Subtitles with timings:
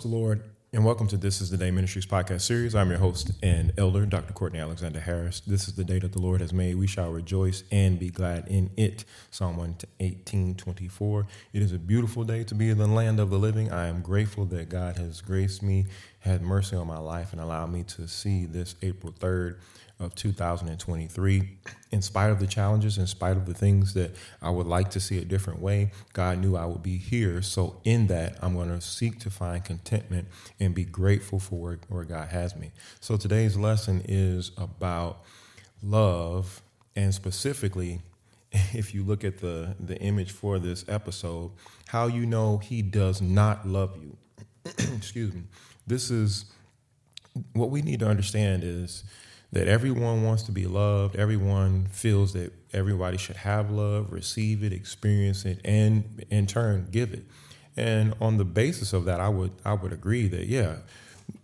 [0.00, 2.74] the Lord and welcome to This is the Day Ministries podcast series.
[2.74, 4.34] I'm your host and elder, Dr.
[4.34, 5.40] Courtney Alexander Harris.
[5.40, 6.74] This is the day that the Lord has made.
[6.74, 9.06] We shall rejoice and be glad in it.
[9.30, 11.26] Psalm 118, 24.
[11.54, 13.72] It is a beautiful day to be in the land of the living.
[13.72, 15.86] I am grateful that God has graced me,
[16.20, 19.56] had mercy on my life, and allowed me to see this April 3rd
[20.00, 21.58] of 2023.
[21.90, 25.00] In spite of the challenges, in spite of the things that I would like to
[25.00, 27.42] see a different way, God knew I would be here.
[27.42, 30.28] So, in that, I'm going to seek to find contentment
[30.68, 32.70] and be grateful for where, where God has me.
[33.00, 35.24] So, today's lesson is about
[35.82, 36.60] love,
[36.94, 38.02] and specifically,
[38.52, 41.52] if you look at the, the image for this episode,
[41.86, 44.16] how you know He does not love you.
[44.96, 45.44] Excuse me.
[45.86, 46.44] This is
[47.54, 49.04] what we need to understand is
[49.52, 51.16] that everyone wants to be loved.
[51.16, 57.14] Everyone feels that everybody should have love, receive it, experience it, and in turn give
[57.14, 57.24] it.
[57.78, 60.78] And on the basis of that, I would I would agree that yeah,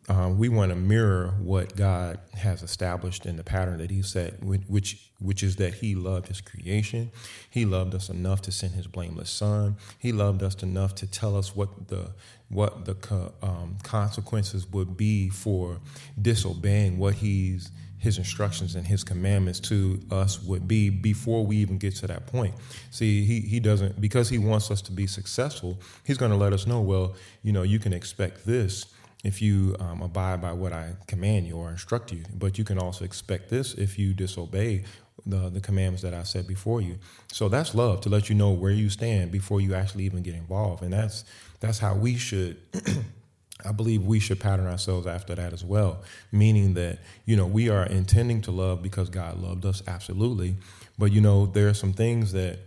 [0.08, 4.42] um, we want to mirror what God has established in the pattern that He set,
[4.42, 7.12] which which is that He loved His creation.
[7.48, 9.76] He loved us enough to send His blameless Son.
[9.96, 12.10] He loved us enough to tell us what the
[12.48, 12.96] what the
[13.41, 15.78] um, consequences would be for
[16.20, 17.70] disobeying what He's
[18.05, 22.27] his instructions and his commandments to us would be before we even get to that
[22.27, 22.55] point.
[22.91, 26.52] See, he, he doesn't, because he wants us to be successful, he's going to let
[26.52, 28.84] us know, well, you know, you can expect this
[29.25, 32.78] if you um, abide by what I command you or instruct you, but you can
[32.78, 34.84] also expect this if you disobey
[35.25, 36.98] the, the commandments that I set before you.
[37.32, 40.34] So that's love to let you know where you stand before you actually even get
[40.34, 40.82] involved.
[40.82, 41.25] And that's,
[41.60, 42.58] that's how we should
[43.64, 47.69] I believe we should pattern ourselves after that as well, meaning that, you know, we
[47.69, 50.56] are intending to love because God loved us, absolutely.
[50.98, 52.59] But, you know, there are some things that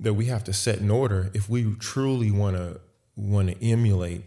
[0.00, 2.80] that we have to set in order if we truly want to
[3.16, 4.22] want to emulate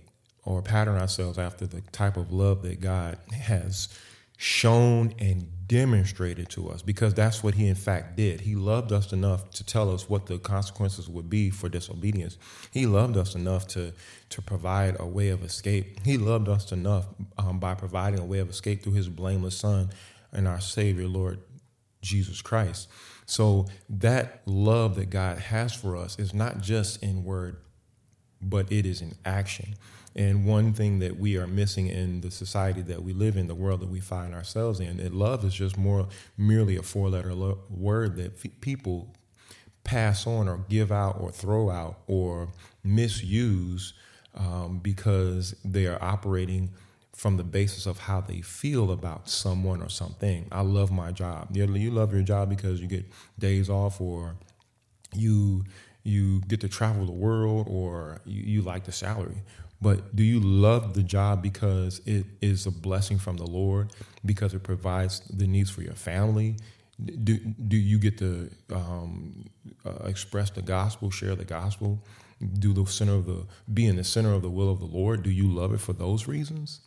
[0.46, 3.90] or pattern ourselves after the type of love that God has
[4.38, 8.42] shown and demonstrated to us because that's what he in fact did.
[8.42, 12.38] He loved us enough to tell us what the consequences would be for disobedience.
[12.72, 13.94] He loved us enough to
[14.30, 16.00] to provide a way of escape.
[16.06, 17.08] He loved us enough
[17.38, 19.90] um, by providing a way of escape through his blameless son
[20.32, 21.40] and our savior Lord
[22.02, 22.90] Jesus Christ.
[23.26, 27.58] So that love that God has for us is not just in word
[28.42, 29.76] but it is in action.
[30.18, 33.56] And one thing that we are missing in the society that we live in, the
[33.56, 36.08] world that we find ourselves in, that love is just more
[36.38, 39.14] merely a four letter lo- word that f- people
[39.84, 42.50] pass on or give out or throw out or
[42.84, 43.94] misuse
[44.36, 46.72] um, because they are operating
[47.14, 50.48] from the basis of how they feel about someone or something.
[50.52, 51.56] I love my job.
[51.56, 53.06] You love your job because you get
[53.40, 54.36] days off or
[55.14, 55.64] you
[56.04, 59.42] you get to travel the world or you, you like the salary
[59.82, 63.92] but do you love the job because it is a blessing from the Lord,
[64.26, 66.56] because it provides the needs for your family?
[67.24, 69.46] Do, do you get to um,
[69.86, 72.04] uh, express the gospel, share the gospel,
[72.60, 75.22] do the center of the be in the center of the will of the Lord?
[75.22, 76.82] Do you love it for those reasons?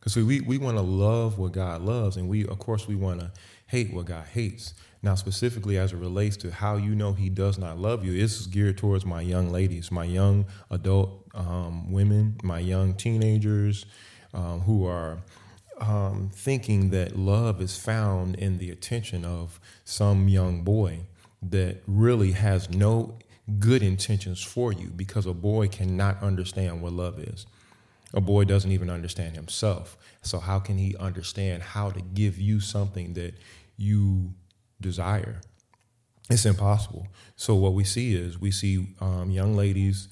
[0.00, 3.20] Because we, we want to love what God loves, and we of course we want
[3.20, 3.30] to
[3.66, 4.74] hate what God hates.
[5.06, 8.40] Now, specifically as it relates to how you know He does not love you, this
[8.40, 13.86] is geared towards my young ladies, my young adult um, women, my young teenagers
[14.34, 15.18] um, who are
[15.80, 21.02] um, thinking that love is found in the attention of some young boy
[21.40, 23.16] that really has no
[23.60, 27.46] good intentions for you because a boy cannot understand what love is.
[28.12, 29.96] A boy doesn't even understand himself.
[30.22, 33.34] So, how can he understand how to give you something that
[33.76, 34.34] you
[34.80, 35.40] desire?
[36.28, 37.06] It's impossible.
[37.36, 40.08] So, what we see is we see um, young ladies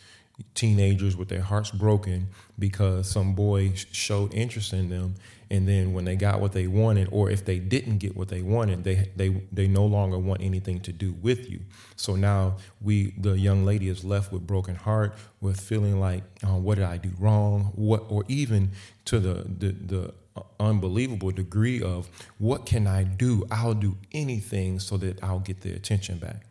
[0.55, 2.29] teenagers with their hearts broken
[2.59, 5.15] because some boy showed interest in them
[5.51, 8.43] and then when they got what they wanted or if they didn't get what they
[8.43, 11.61] wanted they they they no longer want anything to do with you
[11.95, 16.57] so now we the young lady is left with broken heart with feeling like uh,
[16.57, 18.73] what did i do wrong what or even
[19.05, 20.15] to the the, the
[20.59, 22.09] unbelievable degree of
[22.39, 26.47] what can i do i'll do anything so that i'll get the attention back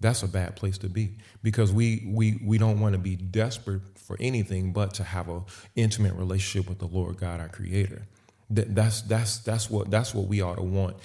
[0.00, 3.82] that's a bad place to be because we we we don't want to be desperate
[3.96, 5.42] for anything but to have a
[5.74, 8.02] intimate relationship with the Lord God our creator.
[8.50, 10.96] That, that's that's that's what that's what we ought to want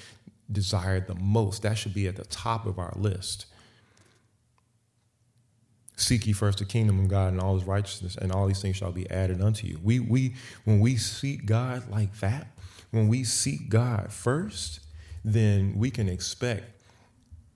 [0.51, 1.63] desire the most.
[1.63, 3.45] That should be at the top of our list.
[6.01, 8.75] Seek ye first the kingdom of God and all his righteousness, and all these things
[8.75, 9.79] shall be added unto you.
[9.83, 12.47] We we when we seek God like that,
[12.89, 14.79] when we seek God first,
[15.23, 16.63] then we can expect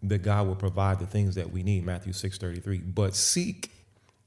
[0.04, 2.78] that God will provide the things that we need, Matthew 6 33.
[2.80, 3.72] But seek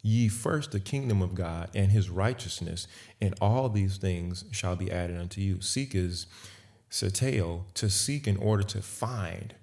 [0.03, 2.89] ye first the kingdom of God and his righteousness,
[3.21, 5.61] and all these things shall be added unto you.
[5.61, 6.27] Seek is
[6.91, 9.55] zeteo, to seek in order to find,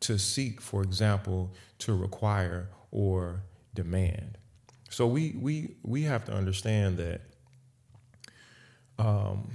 [0.00, 3.42] to seek, for example, to require or
[3.74, 4.38] demand.
[4.90, 7.20] So we we we have to understand that
[8.98, 9.50] um,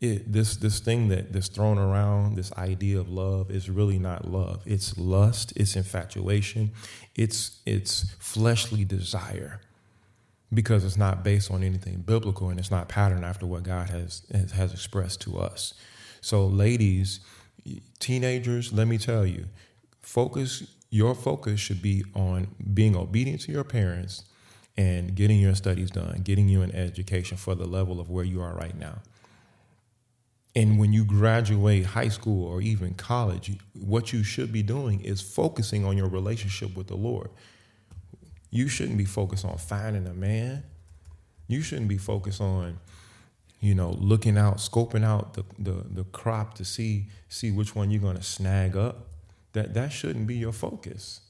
[0.00, 4.30] it, this this thing that that's thrown around, this idea of love, is really not
[4.30, 4.62] love.
[4.66, 5.52] It's lust.
[5.56, 6.72] It's infatuation.
[7.14, 9.60] It's it's fleshly desire,
[10.52, 14.22] because it's not based on anything biblical and it's not patterned after what God has
[14.32, 15.74] has, has expressed to us.
[16.20, 17.20] So, ladies,
[17.98, 19.46] teenagers, let me tell you,
[20.02, 20.74] focus.
[20.90, 24.24] Your focus should be on being obedient to your parents
[24.76, 28.40] and getting your studies done, getting you an education for the level of where you
[28.40, 29.00] are right now.
[30.54, 35.20] And when you graduate high school or even college, what you should be doing is
[35.20, 37.30] focusing on your relationship with the Lord.
[38.50, 40.64] You shouldn't be focused on finding a man.
[41.48, 42.78] You shouldn't be focused on,
[43.60, 47.90] you know, looking out, scoping out the, the, the crop to see see which one
[47.90, 49.07] you're gonna snag up.
[49.52, 51.20] That that shouldn't be your focus.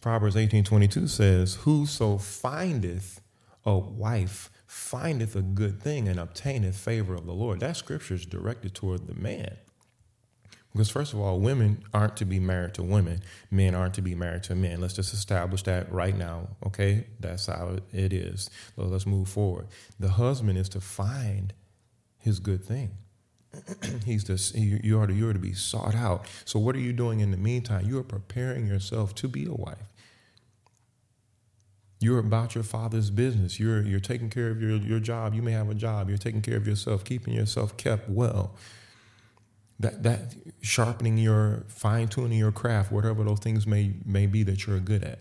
[0.00, 3.20] Proverbs 18:22 says, Whoso findeth
[3.64, 7.60] a wife findeth a good thing and obtaineth favor of the Lord.
[7.60, 9.56] That scripture is directed toward the man.
[10.72, 13.20] Because, first of all, women aren't to be married to women,
[13.50, 14.80] men aren't to be married to men.
[14.80, 17.06] Let's just establish that right now, okay?
[17.20, 18.48] That's how it is.
[18.76, 19.66] So let's move forward.
[20.00, 21.52] The husband is to find
[22.18, 22.92] his good thing.
[24.04, 26.26] He's to, you are to, you are to be sought out.
[26.44, 27.86] So, what are you doing in the meantime?
[27.86, 29.92] You are preparing yourself to be a wife.
[32.00, 33.60] You're about your father's business.
[33.60, 35.34] You're you're taking care of your, your job.
[35.34, 36.08] You may have a job.
[36.08, 38.56] You're taking care of yourself, keeping yourself kept well.
[39.78, 44.66] That that sharpening your fine tuning your craft, whatever those things may may be that
[44.66, 45.20] you're good at.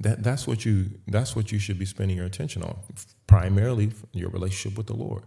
[0.00, 2.78] That that's what you that's what you should be spending your attention on.
[3.26, 5.24] Primarily your relationship with the Lord.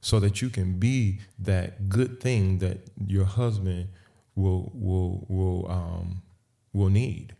[0.00, 3.88] So that you can be that good thing that your husband
[4.34, 6.22] will will will um
[6.72, 7.34] will need.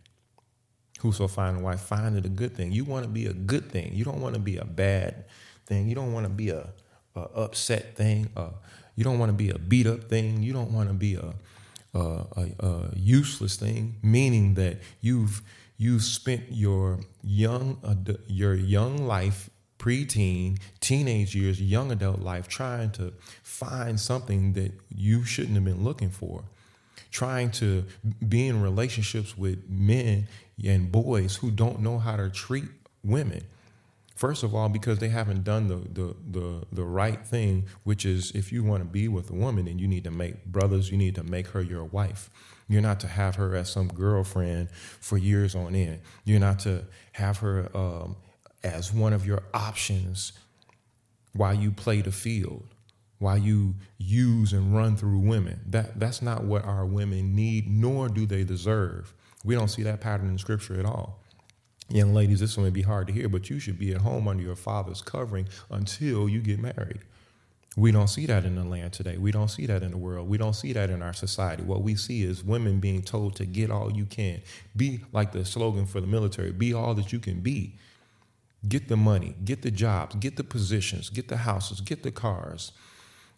[0.99, 2.71] Whoso find a wife, find it a good thing.
[2.71, 3.91] You want to be a good thing.
[3.93, 5.25] You don't want to be a bad
[5.65, 5.89] thing.
[5.89, 6.67] You don't want to be a,
[7.15, 8.29] a upset thing.
[8.35, 8.51] Uh,
[8.95, 10.43] you don't want to be a beat up thing.
[10.43, 11.33] You don't want to be a,
[11.95, 13.95] a, a, a useless thing.
[14.03, 15.41] Meaning that you've
[15.77, 17.79] you've spent your young
[18.27, 19.49] your young life
[19.81, 23.11] preteen, teenage years, young adult life trying to
[23.41, 26.43] find something that you shouldn't have been looking for.
[27.09, 27.83] Trying to
[28.29, 30.27] be in relationships with men
[30.63, 32.65] and boys who don't know how to treat
[33.03, 33.43] women.
[34.15, 38.31] First of all, because they haven't done the, the, the, the right thing, which is
[38.35, 40.97] if you want to be with a woman, then you need to make brothers, you
[40.97, 42.29] need to make her your wife.
[42.69, 46.01] You're not to have her as some girlfriend for years on end.
[46.23, 48.15] You're not to have her um,
[48.63, 50.33] as one of your options
[51.33, 52.63] while you play the field,
[53.19, 55.59] while you use and run through women.
[55.67, 59.13] That, that's not what our women need, nor do they deserve.
[59.43, 61.19] We don't see that pattern in scripture at all.
[61.89, 64.43] Young ladies, this may be hard to hear, but you should be at home under
[64.43, 67.01] your father's covering until you get married.
[67.77, 69.17] We don't see that in the land today.
[69.17, 70.27] We don't see that in the world.
[70.27, 71.63] We don't see that in our society.
[71.63, 74.41] What we see is women being told to get all you can.
[74.75, 77.77] Be like the slogan for the military be all that you can be.
[78.67, 82.71] Get the money, get the jobs, get the positions, get the houses, get the cars,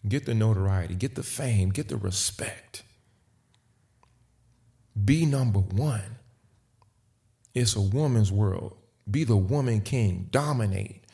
[0.06, 2.82] get the notoriety, get the fame, get the respect.
[5.02, 6.18] Be number one.
[7.54, 8.76] It's a woman's world.
[9.10, 10.28] Be the woman king.
[10.30, 11.04] Dominate.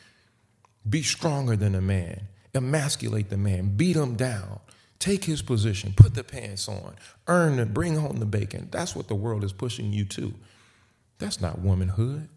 [0.88, 2.28] Be stronger than a man.
[2.54, 3.76] Emasculate the man.
[3.76, 4.60] Beat him down.
[4.98, 5.94] Take his position.
[5.96, 6.96] Put the pants on.
[7.26, 7.72] Earn it.
[7.72, 8.68] Bring home the bacon.
[8.70, 10.34] That's what the world is pushing you to.
[11.18, 12.28] That's not womanhood.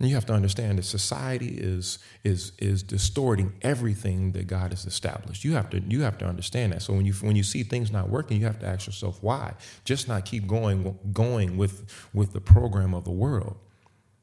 [0.00, 4.86] And you have to understand that society is is is distorting everything that God has
[4.86, 5.44] established.
[5.44, 6.82] You have to you have to understand that.
[6.82, 9.54] So when you when you see things not working, you have to ask yourself why.
[9.84, 13.56] Just not keep going going with with the program of the world.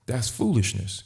[0.08, 1.04] That's foolishness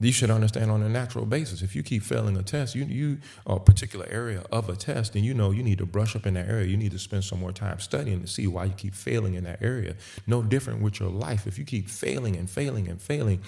[0.00, 1.60] you should understand on a natural basis.
[1.60, 5.24] If you keep failing a test, you you a particular area of a test, and
[5.24, 6.66] you know you need to brush up in that area.
[6.66, 9.42] You need to spend some more time studying to see why you keep failing in
[9.44, 9.96] that area.
[10.26, 11.48] No different with your life.
[11.48, 13.40] If you keep failing and failing and failing,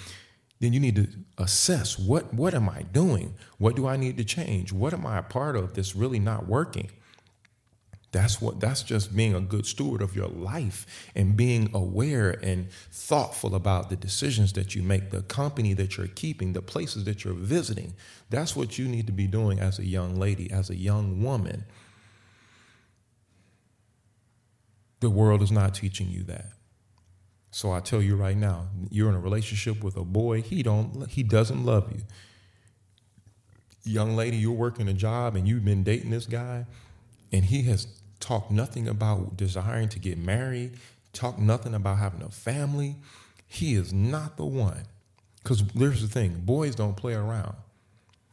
[0.59, 1.07] then you need to
[1.39, 3.35] assess what what am I doing?
[3.59, 4.73] What do I need to change?
[4.73, 6.91] What am I a part of that's really not working?
[8.13, 12.69] That's what that's just being a good steward of your life and being aware and
[12.91, 17.23] thoughtful about the decisions that you make, the company that you're keeping, the places that
[17.25, 17.95] you're visiting.
[18.29, 21.65] That's what you need to be doing as a young lady, as a young woman.
[24.99, 26.47] The world is not teaching you that.
[27.53, 31.09] So I tell you right now, you're in a relationship with a boy, he don't
[31.09, 32.03] he doesn't love you.
[33.85, 36.67] Young lady, you're working a job and you've been dating this guy
[37.33, 37.87] and he has
[38.21, 40.79] talked nothing about desiring to get married,
[41.13, 42.97] talk nothing about having a family.
[43.47, 44.85] He is not the one.
[45.43, 47.57] Cuz there's the thing, boys don't play around.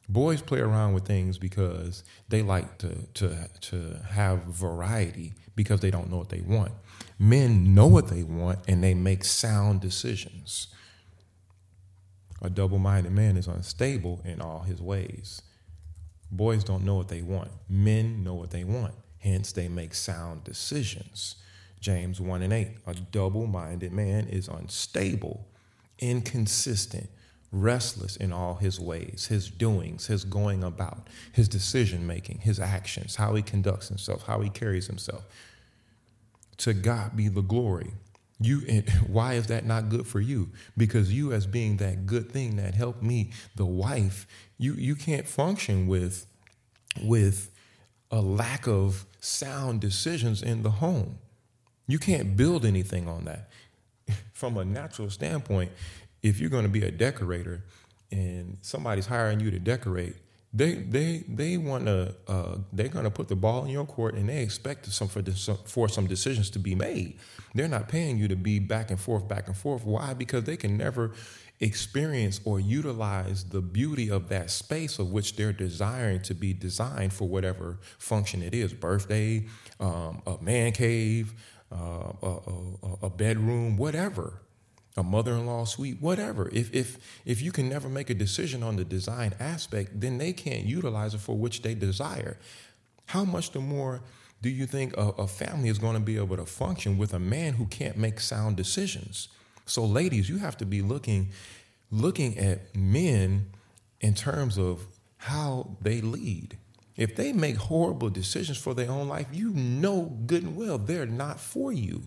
[0.09, 5.91] Boys play around with things because they like to to to have variety because they
[5.91, 6.71] don't know what they want.
[7.17, 10.67] Men know what they want and they make sound decisions.
[12.41, 15.41] A double minded man is unstable in all his ways.
[16.31, 17.49] Boys don't know what they want.
[17.67, 18.93] Men know what they want.
[19.27, 21.35] Hence, they make sound decisions.
[21.81, 22.69] James 1 and 8.
[22.87, 25.45] A double minded man is unstable,
[25.99, 27.09] inconsistent,
[27.51, 33.17] restless in all his ways, his doings, his going about, his decision making, his actions,
[33.17, 35.25] how he conducts himself, how he carries himself.
[36.59, 37.91] To God be the glory.
[38.39, 38.61] You
[39.07, 40.51] why is that not good for you?
[40.77, 44.25] Because you as being that good thing that help meet, the wife,
[44.57, 46.25] you you can't function with
[47.03, 47.51] with
[48.11, 51.17] a lack of sound decisions in the home.
[51.87, 53.49] You can't build anything on that.
[54.33, 55.71] From a natural standpoint,
[56.21, 57.63] if you're going to be a decorator
[58.11, 60.15] and somebody's hiring you to decorate,
[60.57, 64.15] they they they want to uh, they're going to put the ball in your court
[64.15, 67.19] and they expect some for this, for some decisions to be made.
[67.53, 69.85] They're not paying you to be back and forth, back and forth.
[69.85, 70.15] Why?
[70.15, 71.11] Because they can never
[71.59, 77.11] experience or utilize the beauty of that space of which they're desiring to be designed
[77.11, 79.43] for whatever function it is birthday
[79.79, 81.33] um, a man cave
[81.71, 84.39] uh, a, a, a bedroom whatever
[84.97, 86.49] a mother-in-law suite, whatever.
[86.51, 90.33] If if if you can never make a decision on the design aspect, then they
[90.33, 92.37] can't utilize it for which they desire.
[93.05, 94.01] How much the more
[94.41, 97.19] do you think a, a family is going to be able to function with a
[97.19, 99.29] man who can't make sound decisions?
[99.65, 101.31] So, ladies, you have to be looking
[101.91, 103.51] looking at men
[104.01, 104.87] in terms of
[105.17, 106.57] how they lead.
[106.95, 111.05] If they make horrible decisions for their own life, you know good and well they're
[111.05, 112.03] not for you.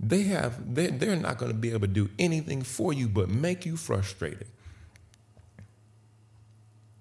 [0.10, 3.30] they have they they're not going to be able to do anything for you but
[3.30, 4.48] make you frustrated.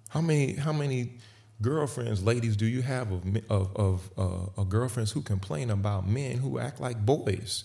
[0.08, 1.14] How many how many
[1.60, 6.38] girlfriends ladies do you have of of, of uh, of girlfriends who complain about men
[6.38, 7.64] who act like boys?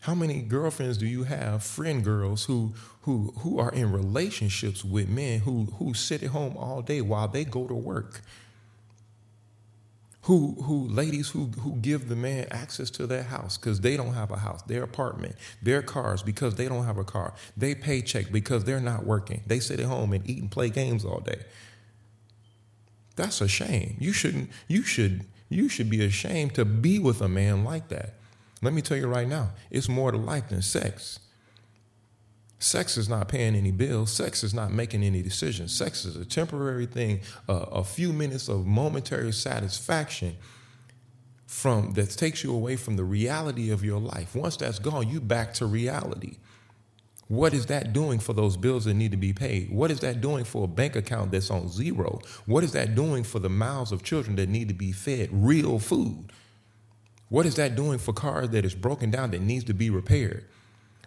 [0.00, 5.08] How many girlfriends do you have friend girls who who who are in relationships with
[5.08, 8.20] men who who sit at home all day while they go to work
[10.24, 14.14] who who ladies who who give the man access to their house because they don't
[14.14, 18.32] have a house, their apartment, their cars because they don't have a car, they paycheck
[18.32, 19.42] because they're not working.
[19.46, 21.42] They sit at home and eat and play games all day.
[23.16, 23.96] That's a shame.
[23.98, 24.50] You shouldn't.
[24.66, 25.26] You should.
[25.50, 28.14] You should be ashamed to be with a man like that.
[28.62, 31.18] Let me tell you right now, it's more to life than sex.
[32.58, 34.12] Sex is not paying any bills.
[34.12, 35.74] Sex is not making any decisions.
[35.74, 40.36] Sex is a temporary thing, uh, a few minutes of momentary satisfaction
[41.46, 44.34] from that takes you away from the reality of your life.
[44.34, 46.38] Once that's gone, you back to reality.
[47.28, 49.70] What is that doing for those bills that need to be paid?
[49.70, 52.20] What is that doing for a bank account that's on zero?
[52.44, 55.78] What is that doing for the mouths of children that need to be fed real
[55.78, 56.32] food?
[57.28, 60.44] What is that doing for cars that is broken down that needs to be repaired?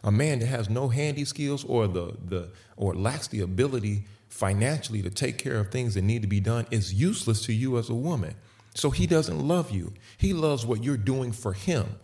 [0.08, 5.02] A man that has no handy skills or the the or lacks the ability financially
[5.02, 7.90] to take care of things that need to be done is useless to you as
[7.90, 8.34] a woman.
[8.74, 9.94] So he doesn't love you.
[10.18, 12.00] He loves what you're doing for him.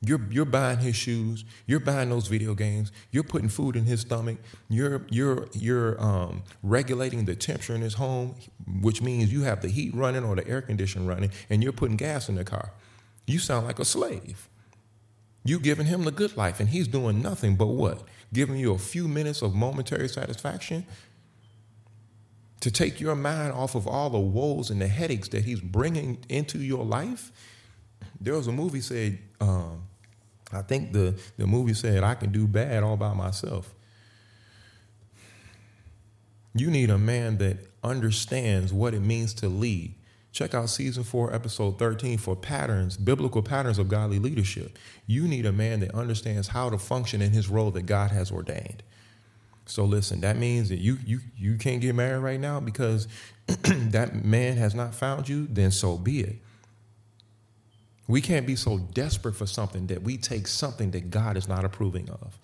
[0.00, 1.44] You're you're buying his shoes.
[1.66, 2.90] You're buying those video games.
[3.12, 4.38] You're putting food in his stomach.
[4.68, 8.34] You're you're you're um, regulating the temperature in his home,
[8.80, 11.96] which means you have the heat running or the air conditioner running, and you're putting
[11.96, 12.72] gas in the car.
[13.28, 14.48] You sound like a slave.
[15.44, 18.02] You giving him the good life, and he's doing nothing but what?
[18.32, 20.86] Giving you a few minutes of momentary satisfaction
[22.60, 26.24] to take your mind off of all the woes and the headaches that he's bringing
[26.30, 27.30] into your life.
[28.18, 29.82] There was a movie said, um,
[30.50, 33.74] I think the, the movie said, I can do bad all by myself.
[36.54, 39.94] You need a man that understands what it means to lead.
[40.34, 44.76] Check out season four, episode 13 for patterns, biblical patterns of godly leadership.
[45.06, 48.32] You need a man that understands how to function in his role that God has
[48.32, 48.82] ordained.
[49.66, 53.06] So listen, that means that you you you can't get married right now because
[53.46, 56.36] that man has not found you, then so be it.
[58.08, 61.64] We can't be so desperate for something that we take something that God is not
[61.64, 62.40] approving of.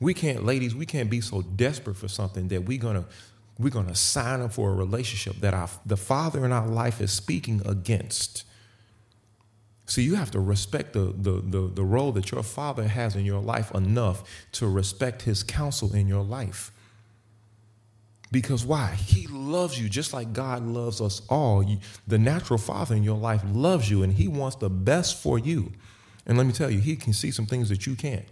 [0.00, 3.06] We can't, ladies, we can't be so desperate for something that we're gonna
[3.62, 7.00] we're going to sign up for a relationship that our, the Father in our life
[7.00, 8.44] is speaking against.
[9.86, 13.26] See, you have to respect the, the, the, the, role that your father has in
[13.26, 16.72] your life enough to respect his counsel in your life.
[18.30, 18.94] Because why?
[18.94, 21.62] He loves you just like God loves us all.
[22.06, 25.72] the natural father in your life loves you and he wants the best for you.
[26.24, 28.24] And let me tell you, he can see some things that you can't.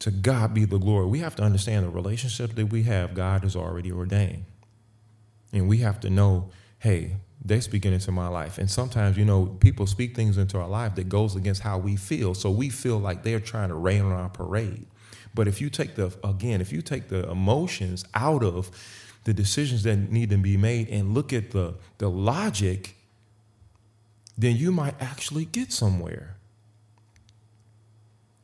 [0.00, 1.06] To God be the glory.
[1.06, 4.44] We have to understand the relationship that we have, God has already ordained.
[5.52, 8.58] And we have to know, hey, they're speaking into my life.
[8.58, 11.96] And sometimes, you know, people speak things into our life that goes against how we
[11.96, 12.34] feel.
[12.34, 14.86] So we feel like they're trying to rain on our parade.
[15.34, 18.70] But if you take the, again, if you take the emotions out of
[19.24, 22.96] the decisions that need to be made and look at the, the logic,
[24.36, 26.36] then you might actually get somewhere.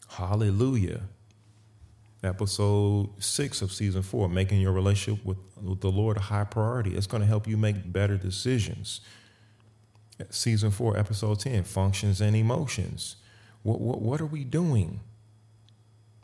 [0.08, 1.02] Hallelujah
[2.24, 6.96] episode six of season four, making your relationship with, with the Lord a high priority.
[6.96, 9.00] It's going to help you make better decisions.
[10.30, 13.16] Season four, episode 10, functions and emotions.
[13.62, 15.00] What, what, what are we doing?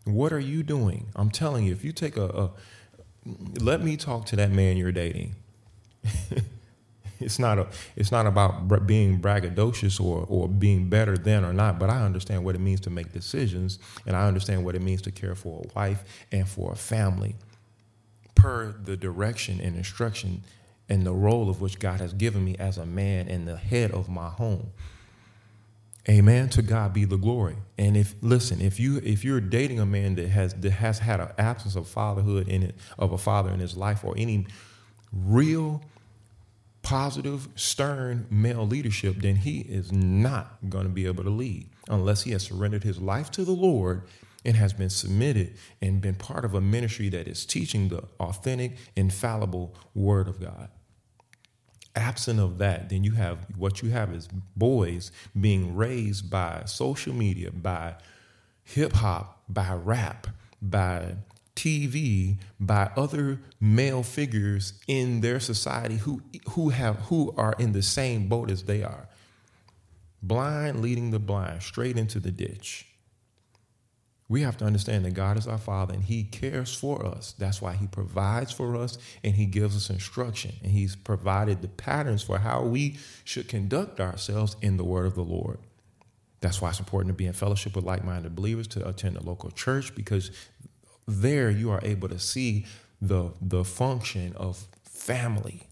[0.04, 1.08] What are you doing?
[1.16, 2.50] I'm telling you, if you take a, a
[3.60, 5.36] let me talk to that man you're dating.
[7.20, 11.78] it's not a it's not about being braggadocious or or being better than or not
[11.78, 15.02] but i understand what it means to make decisions and i understand what it means
[15.02, 17.34] to care for a wife and for a family
[18.34, 20.42] per the direction and instruction
[20.88, 23.92] and the role of which god has given me as a man and the head
[23.92, 24.70] of my home.
[26.08, 26.48] Amen.
[26.50, 27.56] To god be the glory.
[27.78, 31.20] And if listen if you if you're dating a man that has that has had
[31.20, 34.46] an absence of fatherhood in it of a father in his life or any
[35.12, 35.82] real
[36.82, 42.22] positive, stern male leadership, then he is not going to be able to lead unless
[42.22, 44.02] he has surrendered his life to the Lord
[44.44, 48.76] and has been submitted and been part of a ministry that is teaching the authentic,
[48.96, 50.68] infallible Word of God.
[51.94, 57.12] Absent of that, then you have what you have is boys being raised by social
[57.12, 57.96] media, by
[58.62, 60.28] hip hop, by rap,
[60.62, 61.16] by
[61.60, 67.82] TV by other male figures in their society who who have who are in the
[67.82, 69.08] same boat as they are.
[70.22, 72.86] Blind leading the blind straight into the ditch.
[74.26, 77.34] We have to understand that God is our Father and He cares for us.
[77.36, 80.52] That's why He provides for us and He gives us instruction.
[80.62, 85.14] And He's provided the patterns for how we should conduct ourselves in the Word of
[85.14, 85.58] the Lord.
[86.40, 89.22] That's why it's important to be in fellowship with like minded believers, to attend a
[89.22, 90.30] local church, because
[91.10, 92.64] there you are able to see
[93.00, 95.69] the the function of family.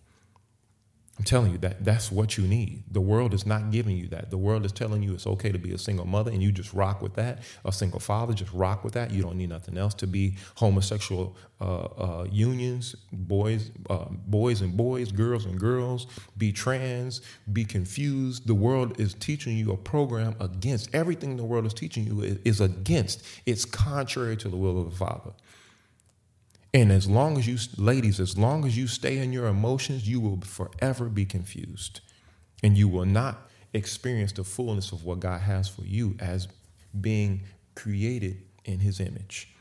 [1.18, 2.84] I'm telling you that that's what you need.
[2.92, 4.30] The world is not giving you that.
[4.30, 6.72] The world is telling you it's okay to be a single mother and you just
[6.72, 7.40] rock with that.
[7.64, 9.10] A single father, just rock with that.
[9.10, 14.76] You don't need nothing else to be homosexual uh, uh, unions, boys, uh, boys and
[14.76, 16.06] boys, girls and girls.
[16.36, 17.20] Be trans,
[17.52, 18.46] be confused.
[18.46, 21.36] The world is teaching you a program against everything.
[21.36, 23.24] The world is teaching you is, is against.
[23.44, 25.32] It's contrary to the will of the Father.
[26.74, 30.20] And as long as you, ladies, as long as you stay in your emotions, you
[30.20, 32.00] will forever be confused.
[32.62, 36.48] And you will not experience the fullness of what God has for you as
[37.00, 37.42] being
[37.74, 39.54] created in his image.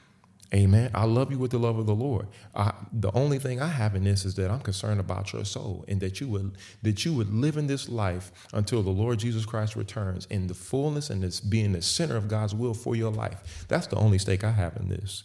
[0.53, 0.89] Amen.
[0.93, 2.27] I love you with the love of the Lord.
[2.55, 5.83] I, the only thing I have in this is that I'm concerned about your soul
[5.89, 9.45] and that you would that you would live in this life until the Lord Jesus
[9.45, 13.11] Christ returns in the fullness and this being the center of God's will for your
[13.11, 13.65] life.
[13.67, 15.23] That's the only stake I have in this.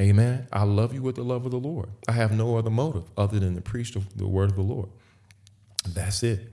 [0.00, 0.48] Amen.
[0.52, 1.90] I love you with the love of the Lord.
[2.08, 4.88] I have no other motive other than to preach the, the word of the Lord.
[5.86, 6.52] That's it.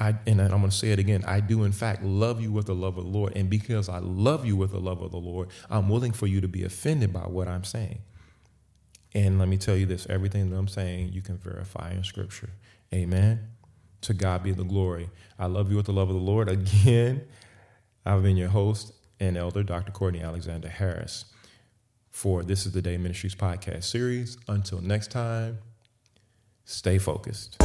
[0.00, 1.24] I, and I'm going to say it again.
[1.24, 3.34] I do, in fact, love you with the love of the Lord.
[3.36, 6.40] And because I love you with the love of the Lord, I'm willing for you
[6.40, 8.00] to be offended by what I'm saying.
[9.14, 12.50] And let me tell you this everything that I'm saying, you can verify in Scripture.
[12.92, 13.48] Amen.
[14.02, 15.10] To God be the glory.
[15.38, 16.48] I love you with the love of the Lord.
[16.50, 17.22] Again,
[18.04, 19.92] I've been your host and elder, Dr.
[19.92, 21.26] Courtney Alexander Harris
[22.14, 24.38] for This is the Day Ministries podcast series.
[24.46, 25.58] Until next time,
[26.64, 27.56] stay focused.